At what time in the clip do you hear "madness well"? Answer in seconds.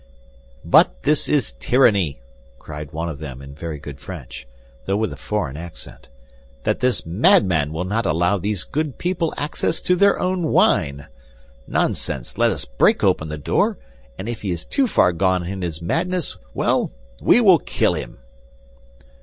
15.83-16.91